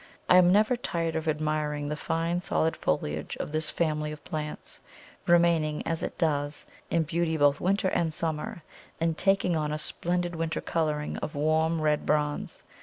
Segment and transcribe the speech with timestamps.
[0.27, 4.81] I am never tired of admiring the fine solid foliage of this family of plants,
[5.27, 8.63] remaining, as it does, in beauty both winter and summer,
[8.99, 12.63] and taking on a splendid winter colouring of warm red bronze.